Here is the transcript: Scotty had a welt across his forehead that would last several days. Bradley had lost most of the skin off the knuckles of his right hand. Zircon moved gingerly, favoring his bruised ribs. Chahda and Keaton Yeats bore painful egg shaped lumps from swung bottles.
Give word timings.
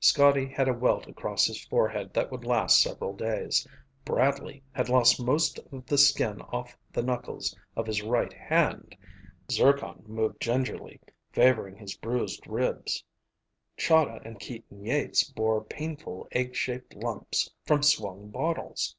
Scotty 0.00 0.46
had 0.46 0.66
a 0.66 0.72
welt 0.72 1.06
across 1.08 1.44
his 1.44 1.62
forehead 1.66 2.14
that 2.14 2.30
would 2.32 2.46
last 2.46 2.80
several 2.80 3.14
days. 3.14 3.66
Bradley 4.02 4.62
had 4.72 4.88
lost 4.88 5.22
most 5.22 5.58
of 5.70 5.84
the 5.84 5.98
skin 5.98 6.40
off 6.40 6.74
the 6.90 7.02
knuckles 7.02 7.54
of 7.76 7.86
his 7.86 8.00
right 8.00 8.32
hand. 8.32 8.96
Zircon 9.52 10.02
moved 10.06 10.40
gingerly, 10.40 11.02
favoring 11.34 11.76
his 11.76 11.98
bruised 11.98 12.46
ribs. 12.46 13.04
Chahda 13.76 14.22
and 14.24 14.40
Keaton 14.40 14.86
Yeats 14.86 15.22
bore 15.22 15.62
painful 15.62 16.28
egg 16.32 16.56
shaped 16.56 16.94
lumps 16.94 17.50
from 17.66 17.82
swung 17.82 18.30
bottles. 18.30 18.96